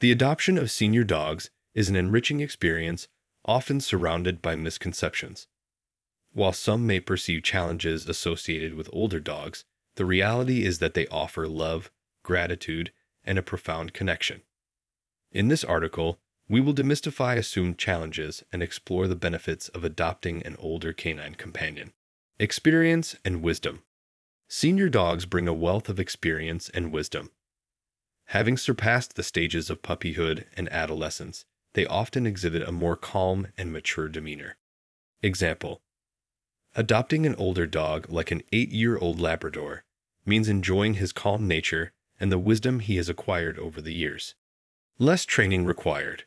[0.00, 3.06] The adoption of senior dogs is an enriching experience,
[3.44, 5.46] often surrounded by misconceptions.
[6.32, 9.64] While some may perceive challenges associated with older dogs,
[9.96, 11.90] the reality is that they offer love,
[12.22, 12.92] gratitude,
[13.24, 14.40] and a profound connection.
[15.32, 20.56] In this article, we will demystify assumed challenges and explore the benefits of adopting an
[20.58, 21.92] older canine companion.
[22.38, 23.82] Experience and wisdom.
[24.48, 27.30] Senior dogs bring a wealth of experience and wisdom.
[28.30, 33.72] Having surpassed the stages of puppyhood and adolescence, they often exhibit a more calm and
[33.72, 34.56] mature demeanor.
[35.20, 35.82] Example
[36.76, 39.82] Adopting an older dog like an eight year old Labrador
[40.24, 41.90] means enjoying his calm nature
[42.20, 44.36] and the wisdom he has acquired over the years.
[44.96, 46.22] Less training required.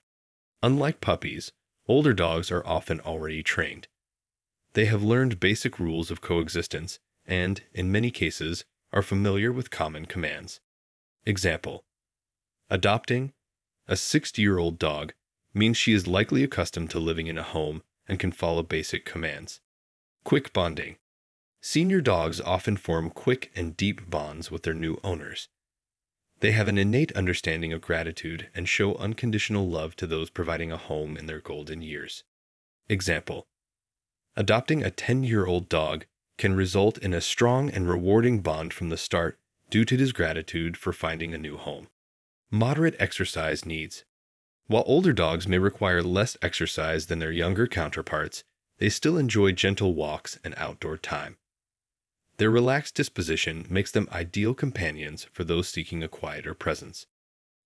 [0.62, 1.54] Unlike puppies,
[1.88, 3.88] older dogs are often already trained.
[4.74, 10.06] They have learned basic rules of coexistence and, in many cases, are familiar with common
[10.06, 10.60] commands.
[11.26, 11.86] Example
[12.70, 13.34] Adopting
[13.88, 15.14] a 60 year old dog
[15.54, 19.60] means she is likely accustomed to living in a home and can follow basic commands.
[20.24, 20.98] Quick bonding.
[21.62, 25.48] Senior dogs often form quick and deep bonds with their new owners.
[26.40, 30.78] They have an innate understanding of gratitude and show unconditional love to those providing a
[30.78, 32.24] home in their golden years.
[32.90, 33.48] Example
[34.36, 36.06] Adopting a 10 year old dog
[36.38, 40.76] can result in a strong and rewarding bond from the start due to his gratitude
[40.76, 41.88] for finding a new home.
[42.54, 44.06] Moderate exercise needs.
[44.68, 48.44] While older dogs may require less exercise than their younger counterparts,
[48.78, 51.38] they still enjoy gentle walks and outdoor time.
[52.38, 57.08] Their relaxed disposition makes them ideal companions for those seeking a quieter presence.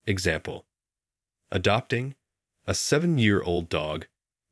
[0.05, 0.65] Example
[1.51, 2.15] Adopting
[2.65, 4.07] a seven year old dog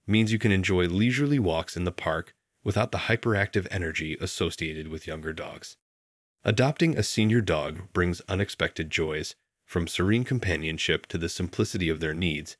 [0.05, 5.07] means you can enjoy leisurely walks in the park without the hyperactive energy associated with
[5.07, 5.77] younger dogs.
[6.43, 12.13] Adopting a senior dog brings unexpected joys, from serene companionship to the simplicity of their
[12.13, 12.55] needs,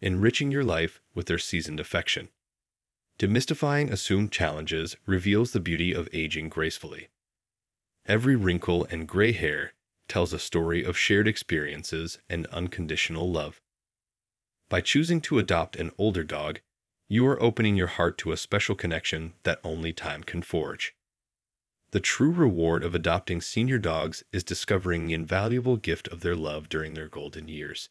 [0.00, 2.28] enriching your life with their seasoned affection.
[3.18, 7.08] Demystifying assumed challenges reveals the beauty of aging gracefully.
[8.06, 9.72] Every wrinkle and gray hair
[10.08, 13.60] tells a story of shared experiences and unconditional love.
[14.68, 16.60] By choosing to adopt an older dog,
[17.08, 20.94] you are opening your heart to a special connection that only time can forge.
[21.90, 26.68] The true reward of adopting senior dogs is discovering the invaluable gift of their love
[26.68, 27.88] during their golden years.